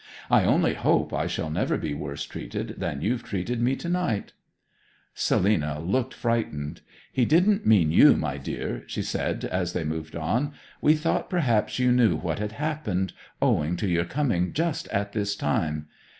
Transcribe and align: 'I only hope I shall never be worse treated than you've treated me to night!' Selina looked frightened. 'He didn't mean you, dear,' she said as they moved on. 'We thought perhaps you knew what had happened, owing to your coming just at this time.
'I 0.31 0.45
only 0.45 0.73
hope 0.73 1.13
I 1.13 1.27
shall 1.27 1.51
never 1.51 1.77
be 1.77 1.93
worse 1.93 2.23
treated 2.25 2.73
than 2.79 3.01
you've 3.01 3.21
treated 3.21 3.61
me 3.61 3.75
to 3.75 3.87
night!' 3.87 4.33
Selina 5.13 5.79
looked 5.79 6.15
frightened. 6.15 6.81
'He 7.11 7.23
didn't 7.23 7.67
mean 7.67 7.91
you, 7.91 8.15
dear,' 8.41 8.81
she 8.87 9.03
said 9.03 9.45
as 9.45 9.73
they 9.73 9.83
moved 9.83 10.15
on. 10.15 10.53
'We 10.81 10.95
thought 10.95 11.29
perhaps 11.29 11.77
you 11.77 11.91
knew 11.91 12.15
what 12.15 12.39
had 12.39 12.53
happened, 12.53 13.13
owing 13.43 13.75
to 13.75 13.87
your 13.87 14.05
coming 14.05 14.53
just 14.53 14.87
at 14.87 15.11
this 15.13 15.35
time. 15.35 15.85